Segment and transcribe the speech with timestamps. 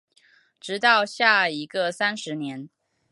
[0.59, 2.71] 直到下一个三十年